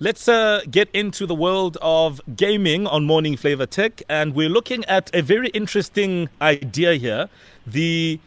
Let's 0.00 0.28
uh, 0.28 0.60
get 0.70 0.88
into 0.92 1.26
the 1.26 1.34
world 1.34 1.76
of 1.82 2.20
gaming 2.36 2.86
on 2.86 3.04
Morning 3.04 3.36
Flava 3.36 3.66
Tech, 3.66 4.02
and 4.08 4.34
we're 4.34 4.48
looking 4.48 4.84
at 4.84 5.10
a 5.14 5.22
very 5.22 5.48
interesting 5.48 6.28
idea 6.40 6.94
here 6.94 7.28
the 7.66 8.20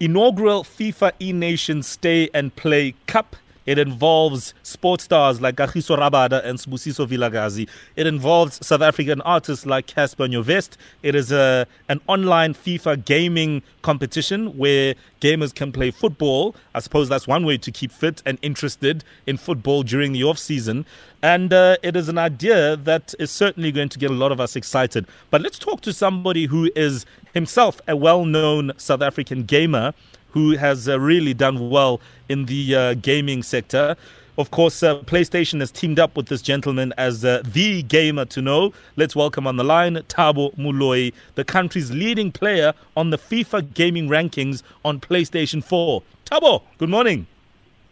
inaugural 0.00 0.64
FIFA 0.64 1.12
E 1.20 1.32
Nation 1.32 1.82
Stay 1.82 2.30
and 2.32 2.56
Play 2.56 2.94
Cup 3.06 3.36
it 3.66 3.78
involves 3.78 4.54
sports 4.62 5.04
stars 5.04 5.40
like 5.40 5.56
Kagiso 5.56 5.96
Rabada 5.96 6.44
and 6.44 6.58
Sibusiso 6.58 7.06
Vilakazi. 7.06 7.68
It 7.96 8.06
involves 8.06 8.64
South 8.66 8.82
African 8.82 9.20
artists 9.22 9.66
like 9.66 9.86
Cassper 9.86 10.28
Nyovest. 10.28 10.76
It 11.02 11.14
is 11.14 11.30
a, 11.32 11.66
an 11.88 12.00
online 12.06 12.54
FIFA 12.54 13.04
gaming 13.04 13.62
competition 13.82 14.56
where 14.56 14.94
gamers 15.20 15.54
can 15.54 15.72
play 15.72 15.90
football. 15.90 16.54
I 16.74 16.80
suppose 16.80 17.08
that's 17.08 17.26
one 17.26 17.44
way 17.44 17.58
to 17.58 17.70
keep 17.70 17.92
fit 17.92 18.22
and 18.24 18.38
interested 18.42 19.04
in 19.26 19.36
football 19.36 19.82
during 19.82 20.12
the 20.12 20.24
off 20.24 20.38
season. 20.38 20.86
And 21.22 21.52
uh, 21.52 21.76
it 21.82 21.96
is 21.96 22.08
an 22.08 22.16
idea 22.16 22.76
that 22.76 23.14
is 23.18 23.30
certainly 23.30 23.72
going 23.72 23.90
to 23.90 23.98
get 23.98 24.10
a 24.10 24.14
lot 24.14 24.32
of 24.32 24.40
us 24.40 24.56
excited. 24.56 25.06
But 25.30 25.42
let's 25.42 25.58
talk 25.58 25.82
to 25.82 25.92
somebody 25.92 26.46
who 26.46 26.70
is 26.74 27.04
himself 27.34 27.80
a 27.86 27.94
well 27.94 28.24
known 28.24 28.72
South 28.78 29.02
African 29.02 29.44
gamer 29.44 29.92
who 30.32 30.56
has 30.56 30.88
uh, 30.88 30.98
really 30.98 31.34
done 31.34 31.70
well 31.70 32.00
in 32.28 32.46
the 32.46 32.74
uh, 32.74 32.94
gaming 32.94 33.42
sector. 33.42 33.96
Of 34.38 34.50
course, 34.50 34.82
uh, 34.82 35.00
PlayStation 35.00 35.60
has 35.60 35.70
teamed 35.70 35.98
up 35.98 36.16
with 36.16 36.28
this 36.28 36.40
gentleman 36.40 36.94
as 36.96 37.24
uh, 37.24 37.42
the 37.44 37.82
gamer 37.82 38.24
to 38.26 38.40
know. 38.40 38.72
Let's 38.96 39.14
welcome 39.14 39.46
on 39.46 39.56
the 39.56 39.64
line 39.64 39.96
Thabo 39.96 40.56
Moloi, 40.56 41.12
the 41.34 41.44
country's 41.44 41.90
leading 41.90 42.32
player 42.32 42.72
on 42.96 43.10
the 43.10 43.18
FIFA 43.18 43.74
gaming 43.74 44.08
rankings 44.08 44.62
on 44.84 44.98
PlayStation 45.00 45.62
4. 45.62 46.02
Thabo, 46.24 46.62
good 46.78 46.88
morning. 46.88 47.26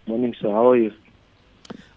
Morning, 0.06 0.34
sir. 0.40 0.48
How 0.48 0.70
are 0.70 0.76
you? 0.76 0.92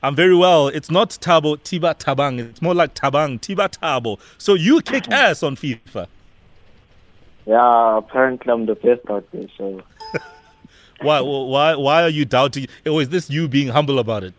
I'm 0.03 0.15
very 0.15 0.35
well. 0.35 0.67
It's 0.67 0.89
not 0.89 1.11
Tabo 1.11 1.57
Tiba 1.57 1.95
Tabang. 1.95 2.39
It's 2.39 2.61
more 2.61 2.73
like 2.73 2.95
Tabang 2.95 3.39
Tiba 3.39 3.69
Tabo. 3.69 4.19
So 4.37 4.55
you 4.55 4.81
kick 4.81 5.07
ass 5.11 5.43
on 5.43 5.55
FIFA. 5.55 6.07
Yeah, 7.45 7.97
apparently 7.97 8.51
I'm 8.51 8.65
the 8.65 8.75
best 8.75 9.01
out 9.09 9.25
there. 9.31 9.47
So 9.57 9.81
why, 11.01 11.21
why, 11.21 11.75
why 11.75 12.03
are 12.03 12.09
you 12.09 12.25
doubting? 12.25 12.67
Or 12.85 13.01
is 13.01 13.09
this 13.09 13.29
you 13.29 13.47
being 13.47 13.69
humble 13.69 13.99
about 13.99 14.23
it? 14.23 14.33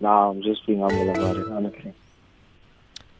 Nah, 0.00 0.30
I'm 0.30 0.42
just 0.42 0.66
being 0.66 0.80
humble 0.80 1.10
about 1.10 1.36
it, 1.36 1.48
honestly. 1.48 1.94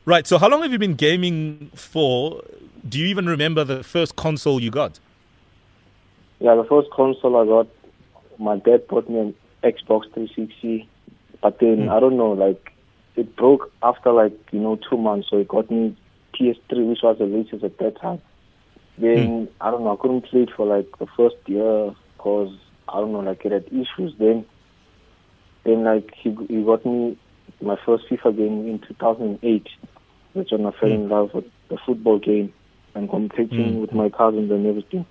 Right. 0.05 0.27
So, 0.27 0.39
how 0.39 0.49
long 0.49 0.63
have 0.63 0.73
you 0.73 0.79
been 0.79 0.95
gaming 0.95 1.71
for? 1.75 2.43
Do 2.89 2.99
you 2.99 3.07
even 3.07 3.27
remember 3.27 3.65
the 3.65 3.83
first 3.83 4.15
console 4.17 4.61
you 4.61 4.71
got? 4.71 5.01
Yeah, 6.39 6.55
the 6.55 6.65
first 6.65 6.91
console 6.91 7.37
I 7.37 7.47
got, 7.47 7.67
my 8.39 8.57
dad 8.59 8.87
bought 8.87 9.09
me 9.09 9.19
an 9.19 9.35
Xbox 9.65 10.13
360, 10.15 10.89
but 11.41 11.59
then 11.59 11.87
mm. 11.87 11.89
I 11.91 11.99
don't 11.99 12.17
know, 12.17 12.33
like 12.33 12.73
it 13.17 13.35
broke 13.35 13.73
after 13.83 14.13
like 14.13 14.35
you 14.53 14.61
know 14.61 14.79
two 14.89 14.99
months, 14.99 15.29
so 15.31 15.39
it 15.39 15.49
got 15.49 15.71
me 15.71 15.97
PS3, 16.35 16.89
which 16.89 17.01
was 17.03 17.19
the 17.19 17.25
latest 17.25 17.65
at 17.65 17.79
that 17.79 18.01
time. 18.01 18.21
Then 18.99 19.47
mm. 19.47 19.49
I 19.61 19.71
don't 19.71 19.83
know, 19.83 19.95
I 19.95 20.01
couldn't 20.01 20.23
play 20.23 20.43
it 20.43 20.51
for 20.55 20.67
like 20.67 20.87
the 20.99 21.07
first 21.17 21.37
year, 21.47 21.95
because 22.27 22.53
I 22.89 23.01
don't 23.01 23.13
know, 23.13 23.21
like 23.21 23.45
it 23.45 23.53
had 23.53 23.67
issues. 23.69 24.13
Then, 24.19 24.45
then 25.65 25.85
like 25.85 26.13
he 26.17 26.37
he 26.49 26.63
got 26.65 26.85
me 26.85 27.17
my 27.61 27.77
first 27.87 28.05
FIFA 28.11 28.37
game 28.37 28.69
in 28.69 28.81
2008, 28.81 29.69
which 30.33 30.51
when 30.51 30.67
I 30.67 30.73
fell 30.73 30.91
in 30.91 31.09
love 31.09 31.33
with 31.35 31.45
the 31.69 31.79
football 31.87 32.19
game 32.19 32.53
and 32.97 33.09
competing 33.09 33.75
mm. 33.75 33.81
with 33.81 33.93
my 33.93 34.09
cousins 34.09 34.51
and 34.51 34.67
everything. 34.67 35.07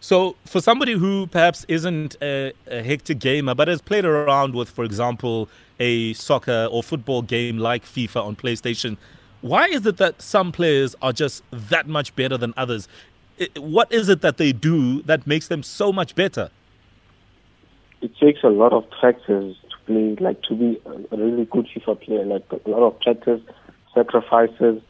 So, 0.00 0.34
for 0.44 0.60
somebody 0.60 0.94
who 0.94 1.28
perhaps 1.28 1.64
isn't 1.68 2.16
a, 2.20 2.52
a, 2.66 2.82
hectic 2.82 3.20
gamer 3.20 3.54
but 3.54 3.68
has 3.68 3.80
played 3.80 4.04
around 4.04 4.56
with, 4.56 4.68
for 4.68 4.84
example, 4.84 5.48
a 5.78 6.12
soccer 6.14 6.66
or 6.72 6.82
football 6.82 7.22
game 7.22 7.58
like 7.58 7.84
FIFA 7.84 8.24
on 8.24 8.34
PlayStation, 8.34 8.96
why 9.42 9.66
is 9.66 9.86
it 9.86 9.98
that 9.98 10.20
some 10.20 10.50
players 10.50 10.96
are 11.02 11.12
just 11.12 11.44
that 11.52 11.86
much 11.86 12.16
better 12.16 12.36
than 12.36 12.52
others? 12.56 12.88
What 13.56 13.92
is 13.92 14.08
it 14.08 14.20
that 14.20 14.36
they 14.36 14.52
do 14.52 15.02
that 15.02 15.26
makes 15.26 15.48
them 15.48 15.62
so 15.62 15.92
much 15.92 16.14
better? 16.14 16.50
It 18.00 18.16
takes 18.18 18.42
a 18.42 18.48
lot 18.48 18.72
of 18.72 18.88
practice 18.90 19.56
to 19.70 19.76
play, 19.86 20.16
like 20.20 20.42
to 20.42 20.54
be 20.54 20.80
a 20.86 21.16
really 21.16 21.44
good 21.46 21.68
FIFA 21.74 22.00
player, 22.00 22.24
like 22.24 22.44
a 22.50 22.70
lot 22.70 22.82
of 22.82 23.00
practice, 23.00 23.40
sacrifices. 23.94 24.82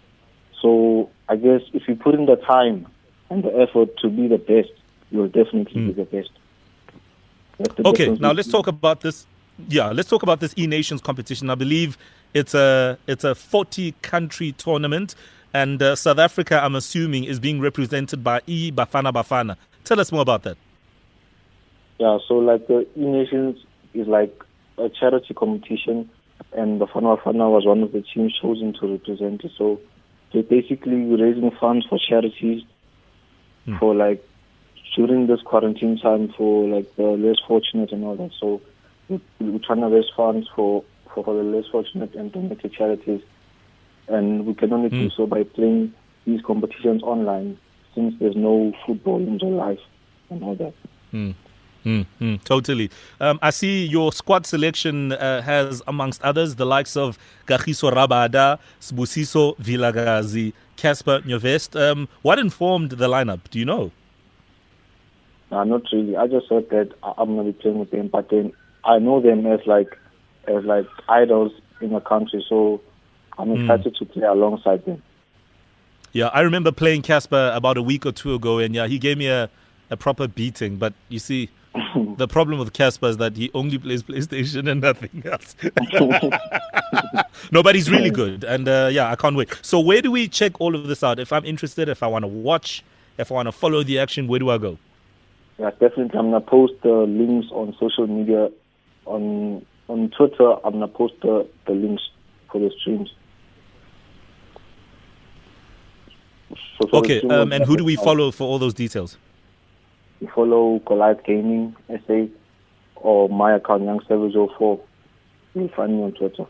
So 0.60 1.10
I 1.28 1.36
guess 1.36 1.60
if 1.72 1.86
you 1.88 1.94
put 1.94 2.14
in 2.14 2.26
the 2.26 2.36
time 2.36 2.86
and 3.30 3.42
the 3.42 3.54
effort 3.60 3.96
to 3.98 4.08
be 4.08 4.28
the 4.28 4.38
best, 4.38 4.70
you'll 5.10 5.28
definitely 5.28 5.80
mm. 5.80 5.86
be 5.88 5.92
hmm. 5.92 6.00
the 6.00 6.04
best. 6.04 6.30
The 7.58 7.88
okay, 7.88 8.08
now 8.08 8.32
let's 8.32 8.48
talk 8.48 8.66
about 8.66 9.02
this. 9.02 9.26
Yeah, 9.68 9.90
let's 9.90 10.08
talk 10.08 10.22
about 10.22 10.40
this 10.40 10.54
E 10.56 10.66
Nations 10.66 11.00
competition. 11.00 11.50
I 11.50 11.54
believe 11.54 11.98
it's 12.34 12.54
a 12.54 12.98
it's 13.06 13.24
a 13.24 13.34
40 13.34 13.94
country 14.02 14.52
tournament. 14.52 15.14
And 15.54 15.82
uh, 15.82 15.96
South 15.96 16.18
Africa, 16.18 16.62
I'm 16.62 16.74
assuming, 16.74 17.24
is 17.24 17.38
being 17.38 17.60
represented 17.60 18.24
by 18.24 18.40
E 18.46 18.72
Bafana 18.72 19.12
Bafana. 19.12 19.56
Tell 19.84 20.00
us 20.00 20.10
more 20.10 20.22
about 20.22 20.44
that. 20.44 20.56
Yeah, 21.98 22.18
so 22.26 22.34
like 22.38 22.66
the 22.68 22.86
E 22.96 23.04
Nations 23.04 23.58
is 23.94 24.06
like 24.06 24.34
a 24.78 24.88
charity 24.88 25.34
competition, 25.34 26.08
and 26.52 26.80
Bafana 26.80 27.18
Bafana 27.18 27.50
was 27.50 27.66
one 27.66 27.82
of 27.82 27.92
the 27.92 28.02
teams 28.02 28.38
chosen 28.40 28.72
to 28.80 28.92
represent 28.92 29.44
it. 29.44 29.52
So 29.58 29.80
they're 30.32 30.42
basically 30.42 30.96
raising 30.96 31.50
funds 31.60 31.86
for 31.86 31.98
charities 31.98 32.62
hmm. 33.66 33.76
for 33.76 33.94
like 33.94 34.26
during 34.96 35.26
this 35.26 35.40
quarantine 35.42 35.98
time 35.98 36.32
for 36.36 36.66
like 36.68 36.94
the 36.96 37.02
less 37.02 37.36
fortunate 37.46 37.92
and 37.92 38.04
all 38.04 38.16
that. 38.16 38.30
So 38.40 38.60
we're 39.08 39.58
trying 39.58 39.80
to 39.80 39.88
raise 39.88 40.10
funds 40.16 40.48
for, 40.54 40.84
for, 41.12 41.24
for 41.24 41.34
the 41.34 41.42
less 41.42 41.66
fortunate 41.70 42.14
and 42.14 42.32
donate 42.32 42.60
to 42.60 42.68
charities 42.68 43.20
and 44.08 44.46
we 44.46 44.54
can 44.54 44.72
only 44.72 44.88
mm. 44.88 44.92
do 44.92 45.02
hmm. 45.02 45.14
so 45.16 45.26
by 45.26 45.44
playing 45.44 45.92
these 46.24 46.40
competitions 46.42 47.02
online 47.02 47.58
since 47.94 48.14
there's 48.18 48.36
no 48.36 48.72
football 48.86 49.18
in 49.18 49.38
real 49.38 49.52
life 49.52 49.80
and 50.30 50.42
all 50.42 50.54
that. 50.56 50.74
Mm. 51.12 51.34
Mm, 51.84 52.06
mm, 52.20 52.44
totally. 52.44 52.90
Um, 53.20 53.40
I 53.42 53.50
see 53.50 53.84
your 53.86 54.12
squad 54.12 54.46
selection 54.46 55.12
uh, 55.12 55.42
has, 55.42 55.82
amongst 55.88 56.22
others, 56.22 56.54
the 56.54 56.64
likes 56.64 56.96
of 56.96 57.18
Kagiso 57.46 57.92
Rabada, 57.92 58.60
Sbusiso 58.80 59.56
Vilakazi, 59.58 60.52
Cassper 60.76 61.22
Nyovest. 61.24 61.78
Um, 61.80 62.08
what 62.22 62.38
informed 62.38 62.90
the 62.92 63.08
lineup? 63.08 63.40
Do 63.50 63.58
you 63.58 63.64
know? 63.64 63.90
No, 65.50 65.64
not 65.64 65.82
really. 65.92 66.16
I 66.16 66.28
just 66.28 66.48
heard 66.48 66.70
that 66.70 66.92
I'm 67.02 67.34
going 67.34 67.46
to 67.46 67.52
be 67.52 67.60
playing 67.60 67.78
with 67.78 67.90
them, 67.90 68.08
but 68.08 68.30
then 68.30 68.52
I 68.84 68.98
know 68.98 69.20
them 69.20 69.44
as 69.46 69.60
like 69.66 69.98
as 70.48 70.64
like 70.64 70.86
idols 71.08 71.52
in 71.80 71.90
the 71.92 72.00
country. 72.00 72.44
So 72.48 72.80
I'm 73.42 73.48
hmm. 73.48 73.60
excited 73.62 73.94
mm. 73.94 73.98
to 73.98 74.04
play 74.06 74.26
alongside 74.26 74.84
them. 74.84 75.02
Yeah, 76.12 76.26
I 76.28 76.42
remember 76.42 76.70
playing 76.70 77.02
Cassper 77.02 77.54
about 77.56 77.76
a 77.76 77.82
week 77.82 78.06
or 78.06 78.12
two 78.12 78.34
ago, 78.34 78.58
and 78.58 78.74
yeah, 78.74 78.86
he 78.86 78.98
gave 78.98 79.18
me 79.18 79.26
a, 79.26 79.50
a 79.90 79.96
proper 79.96 80.28
beating. 80.28 80.76
But 80.76 80.92
you 81.08 81.18
see, 81.18 81.48
the 82.16 82.28
problem 82.28 82.58
with 82.58 82.72
Cassper 82.72 83.08
is 83.08 83.16
that 83.16 83.36
he 83.36 83.50
only 83.54 83.78
plays 83.78 84.02
PlayStation 84.02 84.70
and 84.70 84.80
nothing 84.80 85.22
else. 85.24 85.56
no, 87.52 87.62
but 87.62 87.74
he's 87.74 87.90
really 87.90 88.10
good, 88.10 88.44
and 88.44 88.68
uh, 88.68 88.90
yeah, 88.92 89.10
I 89.10 89.16
can't 89.16 89.34
wait. 89.34 89.58
So, 89.62 89.80
where 89.80 90.00
do 90.02 90.12
we 90.12 90.28
check 90.28 90.60
all 90.60 90.76
of 90.76 90.86
this 90.86 91.02
out? 91.02 91.18
If 91.18 91.32
I'm 91.32 91.44
interested, 91.44 91.88
if 91.88 92.02
I 92.02 92.06
want 92.06 92.22
to 92.22 92.28
watch, 92.28 92.84
if 93.18 93.32
I 93.32 93.34
want 93.34 93.46
to 93.46 93.52
follow 93.52 93.82
the 93.82 93.98
action, 93.98 94.28
where 94.28 94.38
do 94.38 94.50
I 94.50 94.58
go? 94.58 94.78
Yeah, 95.58 95.70
definitely. 95.70 96.18
I'm 96.18 96.30
gonna 96.30 96.42
post 96.42 96.74
the 96.82 96.92
links 96.92 97.48
on 97.50 97.74
social 97.80 98.06
media. 98.06 98.50
On 99.06 99.66
on 99.88 100.10
Twitter, 100.10 100.52
I'm 100.64 100.74
gonna 100.74 100.88
post 100.88 101.14
the, 101.22 101.48
the 101.66 101.72
links 101.72 102.02
for 102.50 102.60
the 102.60 102.70
streams. 102.80 103.12
So 106.80 106.88
okay, 106.92 107.22
um, 107.28 107.52
and 107.52 107.64
who 107.64 107.76
do 107.76 107.84
we 107.84 107.96
follow 107.96 108.30
for 108.30 108.44
all 108.44 108.58
those 108.58 108.74
details? 108.74 109.16
We 110.20 110.26
follow 110.28 110.80
Goliath 110.86 111.24
Gaming 111.24 111.74
SA 111.88 112.26
or 112.96 113.28
my 113.28 113.56
account 113.56 113.84
Young 113.84 114.00
Savage 114.06 114.34
04. 114.34 114.80
You'll 115.54 115.68
find 115.68 115.96
me 115.96 116.02
on 116.02 116.12
Twitter. 116.12 116.46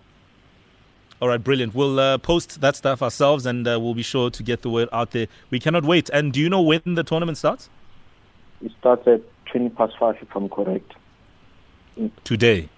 All 1.20 1.28
right, 1.28 1.42
brilliant. 1.42 1.74
We'll 1.74 1.98
uh, 2.00 2.18
post 2.18 2.60
that 2.60 2.76
stuff 2.76 3.00
ourselves 3.00 3.46
and 3.46 3.66
uh, 3.66 3.78
we'll 3.80 3.94
be 3.94 4.02
sure 4.02 4.28
to 4.30 4.42
get 4.42 4.62
the 4.62 4.70
word 4.70 4.88
out 4.92 5.12
there. 5.12 5.28
We 5.50 5.60
cannot 5.60 5.84
wait. 5.84 6.10
And 6.10 6.32
do 6.32 6.40
you 6.40 6.48
know 6.48 6.60
when 6.60 6.82
the 6.84 7.04
tournament 7.04 7.38
starts? 7.38 7.70
It 8.60 8.72
starts 8.80 9.06
at 9.06 9.22
20 9.46 9.70
past 9.70 9.94
5, 9.98 10.16
if 10.20 10.34
I'm 10.34 10.48
correct. 10.48 10.92
Today? 12.24 12.68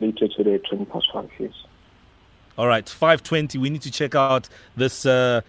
Later 0.00 0.28
today, 0.28 0.58
20 0.58 0.84
past 0.86 1.06
5, 1.12 1.30
yes. 1.38 1.52
All 2.56 2.68
right, 2.68 2.88
520. 2.88 3.58
We 3.58 3.70
need 3.70 3.82
to 3.82 3.90
check 3.90 4.14
out 4.14 4.48
this. 4.76 5.04
Uh, 5.04 5.40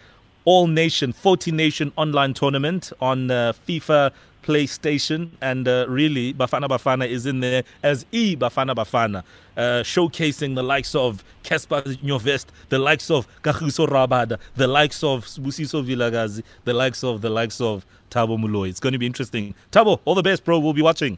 all 0.45 0.67
nation, 0.67 1.11
40 1.11 1.51
nation 1.51 1.91
online 1.97 2.33
tournament 2.33 2.93
on 3.01 3.29
uh, 3.29 3.53
FIFA 3.67 4.11
PlayStation. 4.43 5.31
And 5.41 5.67
uh, 5.67 5.85
really, 5.89 6.33
Bafana 6.33 6.67
Bafana 6.67 7.07
is 7.07 7.25
in 7.25 7.39
there 7.39 7.63
as 7.83 8.05
E 8.11 8.35
Bafana 8.35 8.75
Bafana, 8.75 9.23
uh, 9.57 9.83
showcasing 9.83 10.55
the 10.55 10.63
likes 10.63 10.95
of 10.95 11.23
Cassper 11.43 11.81
Nyovest, 11.97 12.45
the 12.69 12.79
likes 12.79 13.09
of 13.09 13.27
Kagiso 13.41 13.87
Rabada, 13.87 14.39
the 14.55 14.67
likes 14.67 15.03
of 15.03 15.25
Busiso 15.25 15.83
Vilakazi, 15.83 16.43
the 16.63 16.73
likes 16.73 17.03
of 17.03 17.21
the 17.21 17.29
likes 17.29 17.59
of 17.59 17.85
Thabo 18.11 18.37
Moloi. 18.39 18.69
It's 18.69 18.79
going 18.79 18.93
to 18.93 18.99
be 18.99 19.05
interesting. 19.05 19.55
Thabo, 19.71 19.99
all 20.05 20.15
the 20.15 20.23
best, 20.23 20.45
bro. 20.45 20.59
We'll 20.59 20.73
be 20.73 20.81
watching. 20.81 21.17